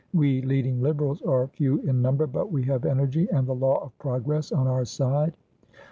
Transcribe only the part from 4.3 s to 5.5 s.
on our side."